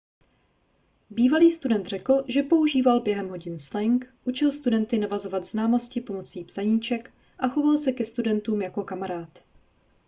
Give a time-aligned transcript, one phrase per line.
[1.09, 7.47] bývalý student řekl že používal během hodin slang učil studenty navazovat známosti pomocí psaníček a
[7.47, 9.39] choval se ke studentům jako kamarád